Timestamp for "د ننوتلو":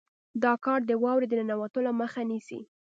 1.29-1.91